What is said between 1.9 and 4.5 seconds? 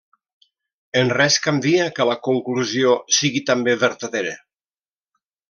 que la conclusió sigui també vertadera.